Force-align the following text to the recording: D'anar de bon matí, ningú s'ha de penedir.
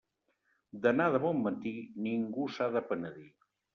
D'anar 0.85 1.07
de 1.15 1.21
bon 1.25 1.43
matí, 1.49 1.73
ningú 2.07 2.49
s'ha 2.57 2.71
de 2.79 2.87
penedir. 2.93 3.29